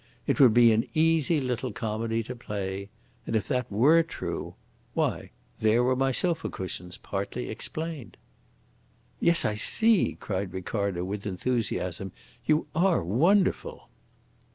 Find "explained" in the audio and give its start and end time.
7.49-8.17